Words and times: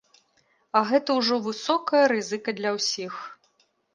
А 0.79 0.81
гэта 0.91 1.17
ўжо 1.19 1.35
высокая 1.49 2.01
рызыка 2.13 2.57
для 2.61 2.71
ўсіх. 2.79 3.13